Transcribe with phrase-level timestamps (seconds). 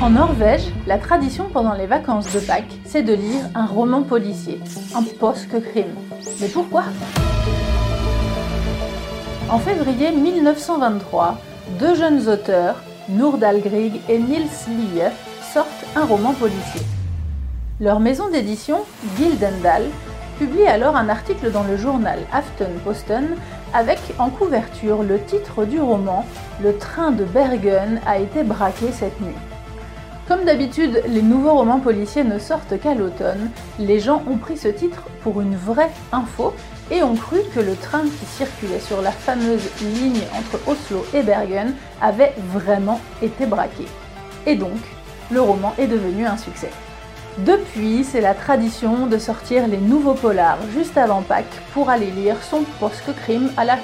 [0.00, 4.60] En Norvège, la tradition pendant les vacances de Pâques, c'est de lire un roman policier,
[4.94, 5.02] un
[5.60, 5.96] crime.
[6.40, 6.84] Mais pourquoi?
[9.50, 11.38] En février 1923,
[11.80, 12.76] deux jeunes auteurs,
[13.08, 15.02] Nourdal Grieg et Nils Lie,
[15.52, 16.82] sortent un roman policier.
[17.80, 18.84] Leur maison d'édition,
[19.16, 19.82] Gildendal,
[20.38, 23.30] publie alors un article dans le journal Aftenposten
[23.74, 26.24] avec en couverture le titre du roman
[26.62, 29.34] Le train de Bergen a été braqué cette nuit.
[30.28, 33.50] Comme d'habitude, les nouveaux romans policiers ne sortent qu'à l'automne.
[33.78, 36.52] Les gens ont pris ce titre pour une vraie info
[36.90, 41.22] et ont cru que le train qui circulait sur la fameuse ligne entre Oslo et
[41.22, 41.72] Bergen
[42.02, 43.86] avait vraiment été braqué.
[44.44, 44.78] Et donc,
[45.30, 46.70] le roman est devenu un succès.
[47.38, 52.36] Depuis, c'est la tradition de sortir les nouveaux polars juste avant Pâques pour aller lire
[52.42, 53.78] son post-crime à la